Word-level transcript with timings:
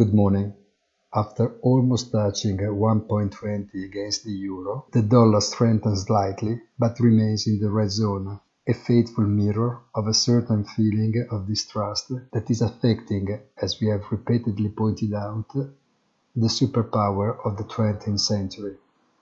Good 0.00 0.14
morning. 0.14 0.54
After 1.14 1.58
almost 1.60 2.10
touching 2.10 2.56
1.20 2.56 3.84
against 3.84 4.24
the 4.24 4.32
euro, 4.32 4.86
the 4.92 5.02
dollar 5.02 5.42
strengthens 5.42 6.04
slightly 6.04 6.62
but 6.78 7.00
remains 7.00 7.46
in 7.46 7.60
the 7.60 7.70
red 7.70 7.90
zone, 7.90 8.40
a 8.66 8.72
faithful 8.72 9.24
mirror 9.24 9.82
of 9.94 10.06
a 10.06 10.14
certain 10.14 10.64
feeling 10.64 11.26
of 11.30 11.46
distrust 11.46 12.10
that 12.32 12.50
is 12.50 12.62
affecting, 12.62 13.40
as 13.60 13.78
we 13.78 13.88
have 13.88 14.10
repeatedly 14.10 14.70
pointed 14.70 15.12
out, 15.12 15.52
the 15.54 16.48
superpower 16.48 17.36
of 17.44 17.58
the 17.58 17.64
20th 17.64 18.18
century. 18.20 18.78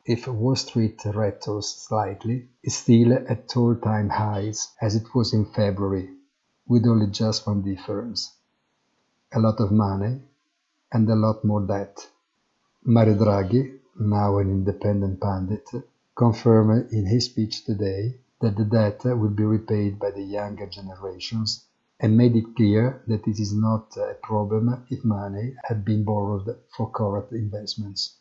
If 0.06 0.28
Wall 0.28 0.54
Street 0.54 1.02
rattles 1.06 1.74
slightly, 1.74 2.50
it's 2.62 2.76
still 2.76 3.14
at 3.14 3.56
all-time 3.56 4.10
highs 4.10 4.68
as 4.80 4.94
it 4.94 5.12
was 5.12 5.34
in 5.34 5.46
February, 5.46 6.10
with 6.68 6.86
only 6.86 7.08
just 7.08 7.48
one 7.48 7.62
difference. 7.62 8.32
A 9.32 9.40
lot 9.40 9.58
of 9.58 9.72
money 9.72 10.20
and 10.92 11.08
a 11.10 11.14
lot 11.14 11.44
more 11.44 11.66
debt. 11.66 12.08
Mario 12.84 13.14
Draghi, 13.16 13.80
now 14.00 14.38
an 14.38 14.50
independent 14.50 15.20
pundit, 15.20 15.68
confirmed 16.14 16.92
in 16.92 17.06
his 17.06 17.26
speech 17.26 17.64
today 17.64 18.18
that 18.40 18.56
the 18.56 18.64
debt 18.64 19.04
will 19.04 19.30
be 19.30 19.44
repaid 19.44 19.98
by 19.98 20.10
the 20.10 20.22
younger 20.22 20.66
generations 20.66 21.64
and 22.00 22.16
made 22.16 22.36
it 22.36 22.54
clear 22.56 23.02
that 23.08 23.26
it 23.26 23.40
is 23.40 23.52
not 23.52 23.96
a 23.96 24.16
problem 24.22 24.86
if 24.88 25.04
money 25.04 25.54
had 25.64 25.84
been 25.84 26.04
borrowed 26.04 26.56
for 26.76 26.90
correct 26.90 27.32
investments. 27.32 28.16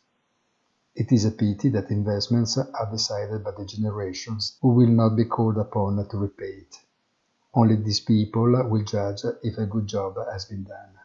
It 0.96 1.12
is 1.12 1.24
a 1.24 1.30
pity 1.30 1.68
that 1.70 1.90
investments 1.90 2.58
are 2.58 2.90
decided 2.90 3.44
by 3.44 3.52
the 3.52 3.64
generations 3.64 4.58
who 4.60 4.70
will 4.70 4.88
not 4.88 5.14
be 5.14 5.24
called 5.24 5.58
upon 5.58 6.04
to 6.08 6.16
repay 6.18 6.64
it. 6.66 6.76
Only 7.54 7.76
these 7.76 8.00
people 8.00 8.50
will 8.68 8.84
judge 8.84 9.20
if 9.44 9.58
a 9.58 9.66
good 9.66 9.86
job 9.86 10.16
has 10.32 10.46
been 10.46 10.64
done. 10.64 10.97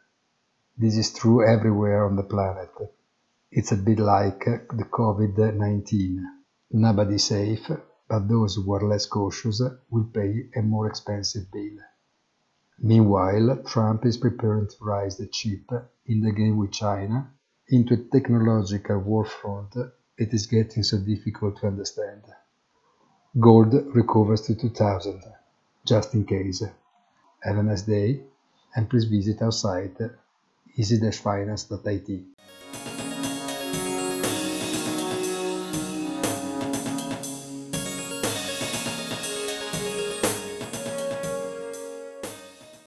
This 0.75 0.97
is 0.97 1.13
true 1.13 1.45
everywhere 1.45 2.03
on 2.05 2.15
the 2.15 2.23
planet. 2.23 2.71
It's 3.51 3.71
a 3.71 3.77
bit 3.77 3.99
like 3.99 4.47
uh, 4.47 4.57
the 4.75 4.85
COVID-19. 4.85 6.17
Nobody's 6.71 7.25
safe, 7.25 7.69
but 8.07 8.27
those 8.27 8.55
who 8.55 8.73
are 8.73 8.87
less 8.87 9.05
cautious 9.05 9.61
will 9.91 10.05
pay 10.05 10.49
a 10.55 10.63
more 10.63 10.87
expensive 10.87 11.51
bill. 11.51 11.77
Meanwhile, 12.79 13.63
Trump 13.67 14.05
is 14.05 14.17
preparing 14.17 14.67
to 14.67 14.75
rise 14.83 15.17
the 15.17 15.27
chip 15.27 15.69
in 16.07 16.21
the 16.21 16.31
game 16.31 16.57
with 16.57 16.71
China 16.71 17.31
into 17.67 17.93
a 17.93 17.97
technological 18.11 18.97
war 18.97 19.25
front 19.25 19.75
it 20.17 20.33
is 20.33 20.47
getting 20.47 20.83
so 20.83 20.97
difficult 20.97 21.57
to 21.59 21.67
understand. 21.67 22.23
Gold 23.39 23.73
recovers 23.95 24.41
to 24.41 24.55
2000, 24.55 25.23
just 25.85 26.13
in 26.13 26.25
case. 26.25 26.63
Have 27.43 27.57
a 27.57 27.63
nice 27.63 27.83
day, 27.83 28.23
and 28.75 28.89
please 28.89 29.05
visit 29.05 29.41
our 29.41 29.51
site 29.51 29.97
easy-finance.it. 30.75 32.23